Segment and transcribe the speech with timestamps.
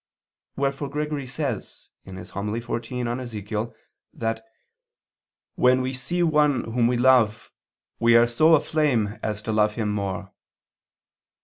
[0.55, 2.15] Wherefore Gregory says (Hom.
[2.15, 3.75] xiv in Ezech.)
[4.15, 4.43] that
[5.53, 7.51] "when we see one whom we love,
[7.99, 10.33] we are so aflame as to love him more."